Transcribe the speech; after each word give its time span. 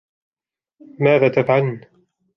ماذا 0.99 1.27
تفعلن؟ 1.29 1.81